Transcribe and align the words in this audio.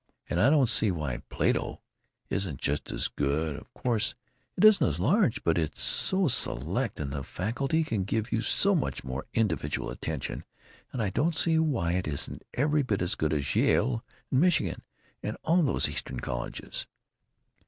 And 0.31 0.41
I 0.41 0.49
don't 0.49 0.67
see 0.67 0.89
why 0.89 1.17
Plato 1.29 1.79
isn't 2.27 2.59
just 2.59 2.89
as 2.91 3.07
good—of 3.07 3.71
course 3.75 4.15
it 4.57 4.65
isn't 4.65 4.87
as 4.87 4.99
large, 4.99 5.43
but 5.43 5.59
it's 5.59 5.83
so 5.83 6.27
select 6.27 6.99
and 6.99 7.11
the 7.13 7.23
faculty 7.23 7.83
can 7.83 8.03
give 8.05 8.31
you 8.31 8.41
so 8.41 8.73
much 8.73 9.03
more 9.03 9.27
individual 9.35 9.91
attention, 9.91 10.43
and 10.91 11.03
I 11.03 11.11
don't 11.11 11.35
see 11.35 11.59
why 11.59 11.91
it 11.91 12.07
isn't 12.07 12.43
every 12.55 12.81
bit 12.81 13.03
as 13.03 13.13
good 13.13 13.31
as 13.31 13.55
Yale 13.55 14.03
and 14.31 14.39
Michigan 14.41 14.81
and 15.21 15.37
all 15.43 15.61
those 15.61 15.87
Eastern 15.87 16.19
colleges.... 16.19 16.87